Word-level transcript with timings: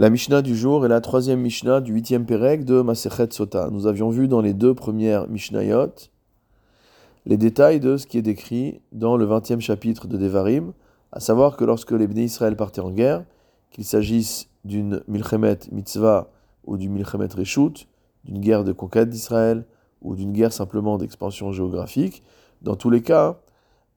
La 0.00 0.10
Mishnah 0.10 0.42
du 0.42 0.54
jour 0.54 0.86
est 0.86 0.88
la 0.88 1.00
troisième 1.00 1.40
Mishnah 1.40 1.80
du 1.80 1.92
huitième 1.92 2.24
Pérec 2.24 2.64
de 2.64 2.82
Masechet 2.82 3.30
Sota. 3.32 3.68
Nous 3.72 3.88
avions 3.88 4.10
vu 4.10 4.28
dans 4.28 4.40
les 4.40 4.54
deux 4.54 4.72
premières 4.72 5.26
Mishnayot 5.26 5.90
les 7.26 7.36
détails 7.36 7.80
de 7.80 7.96
ce 7.96 8.06
qui 8.06 8.16
est 8.16 8.22
décrit 8.22 8.80
dans 8.92 9.16
le 9.16 9.24
vingtième 9.24 9.60
chapitre 9.60 10.06
de 10.06 10.16
Devarim, 10.16 10.72
à 11.10 11.18
savoir 11.18 11.56
que 11.56 11.64
lorsque 11.64 11.90
les 11.90 12.06
Bnei 12.06 12.26
Israël 12.26 12.54
partaient 12.54 12.80
en 12.80 12.92
guerre, 12.92 13.24
qu'il 13.72 13.84
s'agisse 13.84 14.48
d'une 14.64 15.02
Milchemet 15.08 15.58
Mitzvah 15.72 16.30
ou 16.64 16.76
d'une 16.76 16.92
Milchemet 16.92 17.34
Reshut, 17.36 17.88
d'une 18.22 18.38
guerre 18.38 18.62
de 18.62 18.70
conquête 18.70 19.10
d'Israël 19.10 19.66
ou 20.00 20.14
d'une 20.14 20.32
guerre 20.32 20.52
simplement 20.52 20.96
d'expansion 20.96 21.50
géographique, 21.50 22.22
dans 22.62 22.76
tous 22.76 22.90
les 22.90 23.02
cas, 23.02 23.40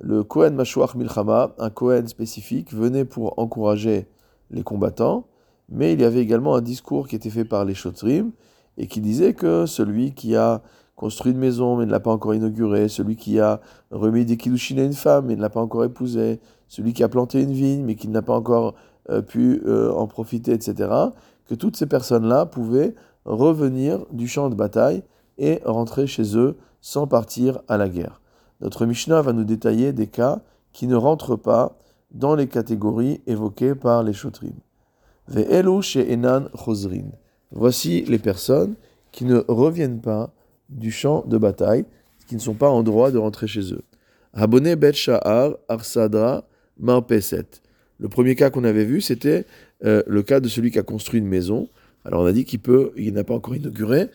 le 0.00 0.22
Kohen 0.22 0.54
Mashuach 0.54 0.94
Milchama, 0.94 1.56
un 1.58 1.70
Kohen 1.70 2.06
spécifique, 2.06 2.72
venait 2.72 3.04
pour 3.04 3.36
encourager 3.40 4.06
les 4.52 4.62
combattants 4.62 5.26
mais 5.68 5.92
il 5.92 6.00
y 6.00 6.04
avait 6.04 6.20
également 6.20 6.54
un 6.54 6.62
discours 6.62 7.08
qui 7.08 7.16
était 7.16 7.30
fait 7.30 7.44
par 7.44 7.64
les 7.64 7.74
Shotrim 7.74 8.32
et 8.76 8.86
qui 8.86 9.00
disait 9.00 9.34
que 9.34 9.66
celui 9.66 10.12
qui 10.12 10.36
a 10.36 10.62
construit 10.96 11.32
une 11.32 11.38
maison 11.38 11.76
mais 11.76 11.86
ne 11.86 11.90
l'a 11.90 12.00
pas 12.00 12.10
encore 12.10 12.34
inaugurée, 12.34 12.88
celui 12.88 13.16
qui 13.16 13.38
a 13.38 13.60
remis 13.90 14.24
des 14.24 14.36
kiddushin 14.36 14.78
à 14.78 14.82
une 14.82 14.92
femme 14.92 15.26
mais 15.26 15.36
ne 15.36 15.42
l'a 15.42 15.50
pas 15.50 15.60
encore 15.60 15.84
épousée, 15.84 16.40
celui 16.66 16.92
qui 16.92 17.04
a 17.04 17.08
planté 17.08 17.42
une 17.42 17.52
vigne 17.52 17.84
mais 17.84 17.94
qui 17.94 18.08
n'a 18.08 18.22
pas 18.22 18.34
encore 18.34 18.74
euh, 19.10 19.22
pu 19.22 19.62
euh, 19.66 19.92
en 19.92 20.06
profiter, 20.06 20.52
etc., 20.52 20.90
que 21.46 21.54
toutes 21.54 21.76
ces 21.76 21.86
personnes-là 21.86 22.46
pouvaient 22.46 22.94
revenir 23.24 24.04
du 24.12 24.28
champ 24.28 24.50
de 24.50 24.54
bataille 24.54 25.02
et 25.38 25.60
rentrer 25.64 26.06
chez 26.06 26.36
eux 26.36 26.56
sans 26.80 27.06
partir 27.06 27.60
à 27.68 27.76
la 27.76 27.88
guerre. 27.88 28.20
Notre 28.60 28.86
Mishnah 28.86 29.22
va 29.22 29.32
nous 29.32 29.44
détailler 29.44 29.92
des 29.92 30.08
cas 30.08 30.40
qui 30.72 30.86
ne 30.86 30.96
rentrent 30.96 31.36
pas 31.36 31.76
dans 32.10 32.34
les 32.34 32.48
catégories 32.48 33.20
évoquées 33.26 33.74
par 33.74 34.02
les 34.02 34.12
Shotrim. 34.12 34.52
Voici 37.50 38.02
les 38.02 38.18
personnes 38.18 38.74
qui 39.12 39.24
ne 39.24 39.42
reviennent 39.48 40.00
pas 40.00 40.32
du 40.68 40.90
champ 40.90 41.24
de 41.26 41.38
bataille, 41.38 41.84
qui 42.26 42.34
ne 42.34 42.40
sont 42.40 42.54
pas 42.54 42.68
en 42.68 42.82
droit 42.82 43.10
de 43.10 43.18
rentrer 43.18 43.46
chez 43.46 43.72
eux. 43.72 43.82
Le 48.00 48.08
premier 48.08 48.34
cas 48.36 48.50
qu'on 48.50 48.64
avait 48.64 48.84
vu, 48.84 49.00
c'était 49.00 49.46
euh, 49.84 50.02
le 50.06 50.22
cas 50.22 50.40
de 50.40 50.48
celui 50.48 50.70
qui 50.70 50.78
a 50.78 50.82
construit 50.82 51.20
une 51.20 51.26
maison. 51.26 51.68
Alors 52.04 52.22
on 52.22 52.26
a 52.26 52.32
dit 52.32 52.44
qu'il 52.44 52.60
peut, 52.60 52.92
il 52.96 53.14
n'a 53.14 53.24
pas 53.24 53.34
encore 53.34 53.56
inauguré. 53.56 54.08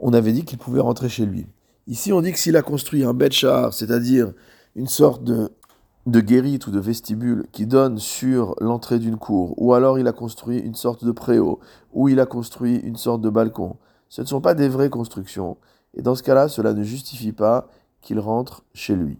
On 0.00 0.12
avait 0.12 0.32
dit 0.32 0.44
qu'il 0.44 0.58
pouvait 0.58 0.80
rentrer 0.80 1.08
chez 1.08 1.24
lui. 1.24 1.46
Ici, 1.86 2.12
on 2.12 2.20
dit 2.20 2.32
que 2.32 2.38
s'il 2.38 2.56
a 2.56 2.62
construit 2.62 3.04
un 3.04 3.14
bet 3.14 3.30
c'est-à-dire 3.30 4.32
une 4.76 4.86
sorte 4.86 5.24
de 5.24 5.50
de 6.06 6.20
guérite 6.20 6.66
ou 6.66 6.70
de 6.70 6.80
vestibule 6.80 7.46
qui 7.52 7.66
donne 7.66 7.98
sur 7.98 8.56
l'entrée 8.60 8.98
d'une 8.98 9.18
cour, 9.18 9.54
ou 9.56 9.72
alors 9.74 9.98
il 9.98 10.08
a 10.08 10.12
construit 10.12 10.58
une 10.58 10.74
sorte 10.74 11.04
de 11.04 11.12
préau, 11.12 11.60
ou 11.92 12.08
il 12.08 12.18
a 12.18 12.26
construit 12.26 12.76
une 12.76 12.96
sorte 12.96 13.20
de 13.20 13.30
balcon. 13.30 13.76
Ce 14.08 14.20
ne 14.20 14.26
sont 14.26 14.40
pas 14.40 14.54
des 14.54 14.68
vraies 14.68 14.90
constructions, 14.90 15.56
et 15.94 16.02
dans 16.02 16.14
ce 16.14 16.22
cas-là, 16.22 16.48
cela 16.48 16.72
ne 16.72 16.82
justifie 16.82 17.32
pas 17.32 17.68
qu'il 18.00 18.18
rentre 18.18 18.64
chez 18.74 18.96
lui. 18.96 19.18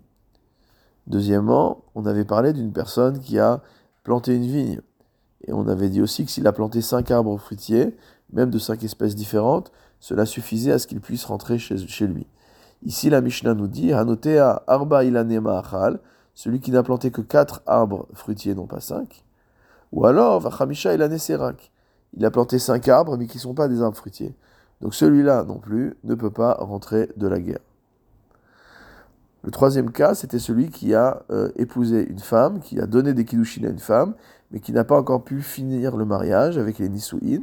Deuxièmement, 1.07 1.85
on 1.95 2.07
avait 2.07 2.25
parlé 2.25 2.53
d'une 2.53 2.73
personne 2.73 3.21
qui 3.21 3.39
a 3.39 3.63
planté 4.03 4.35
une 4.35 4.47
vigne, 4.47 4.81
et 5.47 5.53
on 5.53 5.69
avait 5.69 5.89
dit 5.89 6.03
aussi 6.03 6.25
que 6.25 6.31
s'il 6.31 6.47
a 6.47 6.53
planté 6.53 6.81
cinq 6.81 7.11
arbres 7.11 7.37
fruitiers, 7.39 7.97
même 8.33 8.51
de 8.51 8.59
cinq 8.59 8.83
espèces 8.83 9.15
différentes, 9.15 9.71
cela 10.01 10.27
suffisait 10.27 10.73
à 10.73 10.79
ce 10.81 10.89
qu'il 10.89 11.01
puisse 11.01 11.25
rentrer 11.25 11.59
chez, 11.59 12.07
lui. 12.07 12.27
Ici, 12.83 13.09
la 13.09 13.21
Mishnah 13.21 13.55
nous 13.55 13.69
dit, 13.69 13.93
arba 13.93 15.05
ilanema 15.05 15.63
celui 16.35 16.61
qui 16.61 16.71
n'a 16.71 16.83
planté 16.83 17.11
que 17.11 17.21
quatre 17.21 17.63
arbres 17.67 18.07
fruitiers, 18.15 18.55
non 18.55 18.67
pas 18.67 18.81
cinq. 18.81 19.25
Ou 19.93 20.07
alors, 20.07 20.41
Vachamisha 20.41 20.95
il 20.95 21.03
a 21.03 21.09
Il 22.17 22.25
a 22.25 22.31
planté 22.31 22.59
cinq 22.59 22.89
arbres, 22.89 23.17
mais 23.17 23.27
qui 23.27 23.37
ne 23.37 23.43
sont 23.43 23.55
pas 23.55 23.69
des 23.69 23.83
arbres 23.83 23.97
fruitiers. 23.97 24.35
Donc 24.81 24.95
celui-là 24.95 25.45
non 25.45 25.59
plus 25.59 25.97
ne 26.05 26.15
peut 26.15 26.31
pas 26.31 26.55
rentrer 26.55 27.11
de 27.17 27.29
la 27.29 27.41
guerre. 27.41 27.61
Le 29.45 29.51
troisième 29.51 29.91
cas, 29.91 30.15
c'était 30.15 30.39
celui 30.39 30.71
qui 30.71 30.95
a 30.95 31.23
euh, 31.31 31.51
épousé 31.57 32.07
une 32.09 32.21
femme, 32.21 32.61
qui 32.61 32.81
a 32.81 32.87
donné 32.87 33.13
des 33.13 33.25
kiddushin 33.25 33.65
à 33.65 33.71
une 33.71 33.79
femme, 33.79 34.15
mais 34.51 34.61
qui 34.61 34.73
n'a 34.73 34.85
pas 34.85 34.97
encore 34.97 35.25
pu 35.25 35.43
finir 35.43 35.97
le 35.97 36.05
mariage 36.05 36.59
avec 36.59 36.79
les 36.79 36.89
nisuin. 36.89 37.43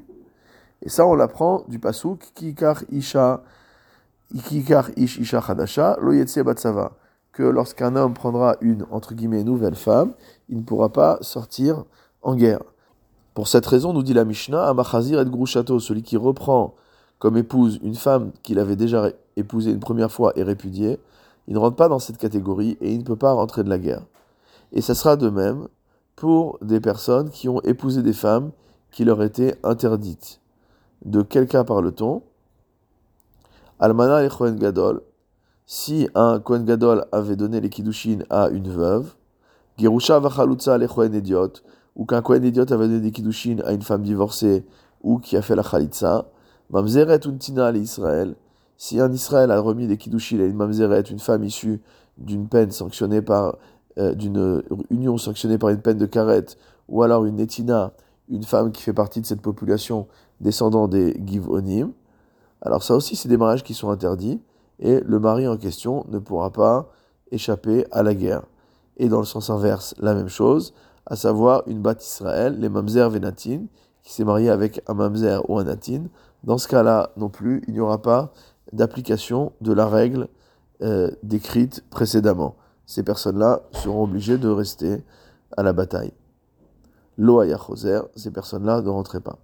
Et 0.82 0.90
ça, 0.90 1.06
on 1.06 1.14
l'apprend 1.14 1.66
du 1.68 1.78
pasouk, 1.78 2.32
kikar 2.36 2.84
isha, 2.90 3.44
kikar 4.46 4.92
ish 4.96 5.18
isha 5.18 5.42
hadasha, 5.46 5.98
lo 6.02 6.14
batsava 6.44 6.94
que 7.32 7.44
lorsqu'un 7.44 7.96
homme 7.96 8.14
prendra 8.14 8.58
une, 8.62 8.86
entre 8.92 9.14
guillemets, 9.14 9.44
nouvelle 9.44 9.76
femme, 9.76 10.14
il 10.50 10.58
ne 10.58 10.64
pourra 10.64 10.90
pas 10.90 11.18
sortir 11.22 11.86
en 12.22 12.36
guerre. 12.36 12.64
Pour 13.34 13.48
cette 13.48 13.66
raison, 13.66 13.94
nous 13.94 14.04
dit 14.04 14.14
la 14.14 14.26
Mishnah, 14.26 14.68
Amachazir 14.68 15.22
et 15.22 15.26
Grushato, 15.26 15.80
celui 15.80 16.04
qui 16.04 16.18
reprend 16.18 16.76
comme 17.20 17.38
épouse 17.38 17.80
une 17.84 17.96
femme 17.96 18.32
qu'il 18.44 18.60
avait 18.60 18.76
déjà 18.76 19.10
épousée 19.36 19.72
une 19.72 19.80
première 19.80 20.12
fois 20.12 20.34
et 20.36 20.44
répudiée, 20.44 21.00
il 21.48 21.54
ne 21.54 21.60
rentre 21.60 21.76
pas 21.76 21.90
dans 21.90 22.00
cette 22.00 22.18
catégorie 22.18 22.78
et 22.82 22.94
il 22.94 23.00
ne 23.00 23.04
peut 23.04 23.16
pas 23.16 23.34
rentrer 23.34 23.64
de 23.64 23.70
la 23.70 23.78
guerre. 23.78 24.06
Et 24.72 24.82
ça 24.82 24.96
sera 24.96 25.16
de 25.16 25.30
même 25.30 25.68
pour 26.16 26.58
des 26.62 26.80
personnes 26.80 27.30
qui 27.30 27.50
ont 27.50 27.62
épousé 27.62 28.02
des 28.04 28.14
femmes 28.14 28.52
qui 28.92 29.06
leur 29.06 29.22
étaient 29.24 29.56
interdites. 29.64 30.42
De 31.06 31.22
quel 31.22 31.48
cas 31.48 31.64
parle-t-on? 31.64 32.22
Almana 33.80 34.26
et 34.26 34.30
Gadol, 34.56 35.02
si 35.72 36.10
un 36.16 36.40
Kohen 36.40 36.66
Gadol 36.66 37.06
avait 37.12 37.36
donné 37.36 37.62
les 37.62 37.70
Kiddushin 37.70 38.24
à 38.32 38.50
une 38.50 38.72
veuve, 38.72 39.14
Gerusha 39.78 40.20
vachalutza 40.20 40.80
le 40.80 40.88
Kohen 40.88 41.14
Idiot, 41.14 41.62
ou 41.96 42.06
qu'un 42.06 42.24
Kohen 42.24 42.44
Idiot 42.44 42.74
avait 42.74 42.88
donné 42.88 43.02
des 43.02 43.12
Kiddushin 43.12 43.58
à 43.64 43.74
une 43.74 43.84
femme 43.84 44.02
divorcée 44.02 44.66
ou 45.04 45.20
qui 45.20 45.38
a 45.38 45.44
fait 45.44 45.56
la 45.56 45.62
Khalitza, 45.62 46.26
Mamzeret 46.72 47.28
untina 47.28 47.72
Israël, 47.74 48.36
si 48.78 49.00
un 49.00 49.14
Israël 49.14 49.52
a 49.52 49.60
remis 49.60 49.86
des 49.86 49.98
Kiddushin 49.98 50.40
à 50.40 50.46
une 50.46 50.56
Mamzeret, 50.56 51.02
une 51.02 51.20
femme 51.20 51.44
issue 51.44 51.80
d'une 52.18 52.48
peine 52.48 52.72
sanctionnée 52.72 53.22
par, 53.22 53.58
euh, 54.00 54.62
union 54.90 55.20
sanctionnée 55.20 55.60
par 55.60 55.70
une 55.70 55.82
peine 55.82 56.00
de 56.00 56.08
carette, 56.08 56.58
ou 56.88 57.04
alors 57.04 57.26
une 57.26 57.36
Netina, 57.36 57.94
une 58.28 58.44
femme 58.44 58.72
qui 58.72 58.82
fait 58.82 58.94
partie 58.94 59.22
de 59.22 59.28
cette 59.28 59.44
population 59.44 60.08
descendant 60.42 60.88
des 60.88 61.16
Givonim, 61.24 61.92
alors 62.64 62.82
ça 62.82 62.96
aussi 62.96 63.16
c'est 63.16 63.30
des 63.30 63.38
mariages 63.38 63.64
qui 63.64 63.76
sont 63.76 63.92
interdits, 63.92 64.42
et 64.80 65.02
le 65.02 65.20
mari 65.20 65.48
en 65.48 65.58
question 65.58 66.06
ne 66.10 66.20
pourra 66.20 66.52
pas 66.52 66.90
échapper 67.32 67.86
à 67.92 68.04
la 68.04 68.14
guerre. 68.14 68.44
Et 68.98 69.10
dans 69.10 69.20
le 69.20 69.26
sens 69.26 69.50
inverse, 69.50 69.94
la 70.00 70.14
même 70.14 70.30
chose, 70.30 70.74
à 71.06 71.16
savoir 71.16 71.64
une 71.68 71.82
bat 71.82 71.96
Israël, 72.00 72.60
les 72.60 72.70
mamzer 72.70 73.10
venatin, 73.10 73.66
qui 74.04 74.14
s'est 74.14 74.24
marié 74.24 74.50
avec 74.50 74.82
un 74.88 74.94
mamzer 74.94 75.48
ou 75.50 75.60
un 75.60 75.64
natin. 75.64 76.04
Dans 76.44 76.58
ce 76.58 76.68
cas-là 76.68 77.12
non 77.18 77.30
plus, 77.30 77.64
il 77.68 77.74
n'y 77.74 77.80
aura 77.80 78.02
pas 78.02 78.32
d'application 78.72 79.52
de 79.62 79.74
la 79.74 79.88
règle 79.88 80.28
euh, 80.82 81.12
décrite 81.24 81.84
précédemment. 81.90 82.56
Ces 82.86 83.04
personnes-là 83.04 83.62
seront 83.72 84.04
obligées 84.04 84.38
de 84.38 84.48
rester 84.48 85.04
à 85.58 85.64
la 85.64 85.74
bataille. 85.74 86.14
Loaya 87.18 87.58
Choser, 87.58 88.00
ces 88.16 88.32
personnes-là 88.32 88.82
ne 88.82 88.90
rentraient 88.90 89.20
pas. 89.20 89.38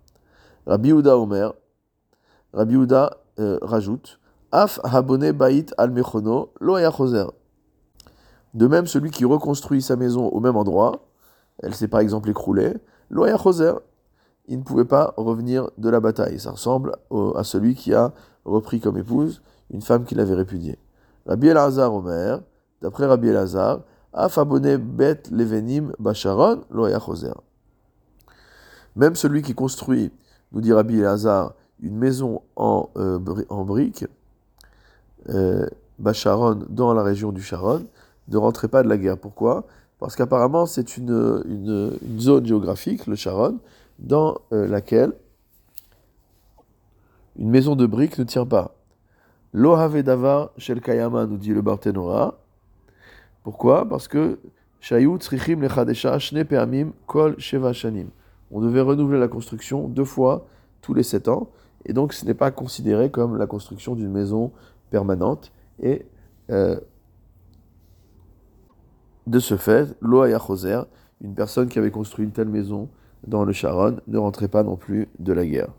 Rabbi 0.66 0.92
Uda 0.92 1.18
Omer, 1.18 1.54
Rabbi 2.54 2.76
Uda 2.76 3.18
euh, 3.40 3.60
rajoute 3.62 4.20
Af 4.58 4.80
bait 5.34 5.66
al 5.78 5.92
mechono 5.92 6.54
De 8.54 8.68
même, 8.68 8.88
celui 8.88 9.12
qui 9.12 9.26
reconstruit 9.26 9.82
sa 9.82 9.98
maison 9.98 10.30
au 10.30 10.40
même 10.40 10.56
endroit, 10.56 11.10
elle 11.62 11.76
s'est 11.76 11.90
par 11.90 12.00
exemple 12.00 12.30
écroulée, 12.30 12.74
lo 13.10 13.26
il 14.48 14.60
ne 14.60 14.64
pouvait 14.64 14.86
pas 14.86 15.14
revenir 15.18 15.70
de 15.78 15.90
la 15.90 16.00
bataille. 16.00 16.40
Ça 16.40 16.52
ressemble 16.52 16.96
à 17.36 17.44
celui 17.44 17.76
qui 17.76 17.94
a 17.94 18.14
repris 18.46 18.80
comme 18.80 18.96
épouse 18.98 19.42
une 19.72 19.82
femme 19.82 20.06
qu'il 20.06 20.22
avait 20.22 20.36
répudiée. 20.36 20.80
Rabbi 21.26 21.48
Elazar 21.48 21.94
Omer, 21.94 22.40
d'après 22.82 23.08
Rabbi 23.08 23.28
Elazar, 23.28 23.82
Af 24.14 24.38
habone 24.38 24.78
bet 24.78 25.24
levenim 25.32 25.92
basharon 26.00 26.62
lo 26.72 26.88
Même 28.96 29.16
celui 29.18 29.42
qui 29.42 29.54
construit, 29.54 30.14
nous 30.54 30.62
dit 30.62 30.72
Rabbi 30.72 31.00
Elazar, 31.00 31.56
une 31.82 31.98
maison 31.98 32.42
en, 32.56 32.90
euh, 32.96 33.20
en 33.50 33.66
briques, 33.66 34.06
euh, 35.30 35.66
Bacharon 36.00 36.60
dans 36.70 36.94
la 36.94 37.04
région 37.04 37.32
du 37.32 37.42
Sharon 37.42 37.86
ne 38.28 38.38
rentrait 38.38 38.68
pas 38.68 38.84
de 38.84 38.90
la 38.90 38.98
guerre. 38.98 39.18
Pourquoi? 39.18 39.66
Parce 40.00 40.16
qu'apparemment 40.16 40.66
c'est 40.66 40.98
une, 40.98 41.42
une, 41.46 42.20
zone 42.20 42.46
géographique, 42.46 43.08
le 43.08 43.16
Sharon, 43.16 43.60
dans 44.00 44.38
euh, 44.52 44.68
laquelle 44.68 45.14
une 47.38 47.50
maison 47.50 47.76
de 47.76 47.86
briques 47.86 48.18
ne 48.18 48.24
tient 48.24 48.46
pas. 48.46 48.76
Lohavedava 49.54 50.52
shel 50.58 50.82
kayama, 50.82 51.26
nous 51.26 51.38
dit 51.38 51.54
le 51.54 51.62
Barthénora. 51.62 52.38
Pourquoi? 53.44 53.88
Parce 53.88 54.08
que 54.08 54.40
kol 57.08 57.36
sheva 57.40 57.74
shanim. 57.74 58.10
On 58.52 58.62
devait 58.62 58.82
renouveler 58.82 59.20
la 59.20 59.28
construction 59.28 59.88
deux 59.88 60.04
fois 60.04 60.46
tous 60.82 60.94
les 60.94 61.04
sept 61.04 61.28
ans, 61.28 61.50
et 61.86 61.94
donc 61.94 62.14
ce 62.14 62.26
n'est 62.26 62.34
pas 62.34 62.52
considéré 62.52 63.10
comme 63.10 63.38
la 63.38 63.48
construction 63.48 63.96
d'une 63.96 64.12
maison 64.12 64.52
Et 65.82 66.06
euh, 66.52 66.80
de 69.28 69.40
ce 69.40 69.58
fait, 69.58 69.96
Loaya 70.02 70.40
Choser, 70.40 70.82
une 71.22 71.34
personne 71.34 71.68
qui 71.68 71.80
avait 71.80 71.92
construit 71.92 72.26
une 72.26 72.32
telle 72.32 72.50
maison, 72.50 72.90
dans 73.26 73.44
le 73.44 73.54
Sharon 73.54 73.98
ne 74.08 74.18
rentraient 74.18 74.48
pas 74.48 74.64
non 74.64 74.76
plus 74.76 75.08
de 75.20 75.34
la 75.34 75.46
guerre. 75.46 75.70